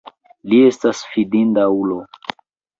[0.53, 2.03] Li estas fidinda ulo.